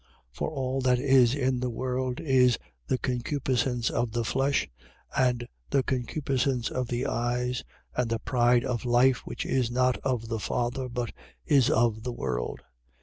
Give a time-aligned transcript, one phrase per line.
[0.01, 0.07] 2:16.
[0.39, 2.57] For all that is in the world is
[2.87, 4.67] the concupiscence of the flesh
[5.15, 7.63] and the concupiscence of the eyes
[7.95, 11.11] and the pride of life, which is not of the Father but
[11.45, 12.61] is of the world.